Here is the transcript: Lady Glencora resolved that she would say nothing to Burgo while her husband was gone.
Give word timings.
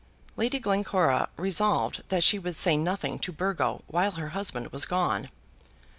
Lady 0.35 0.57
Glencora 0.57 1.29
resolved 1.37 2.01
that 2.09 2.23
she 2.23 2.39
would 2.39 2.55
say 2.55 2.75
nothing 2.75 3.19
to 3.19 3.31
Burgo 3.31 3.83
while 3.85 4.13
her 4.13 4.29
husband 4.29 4.71
was 4.71 4.87
gone. 4.87 5.29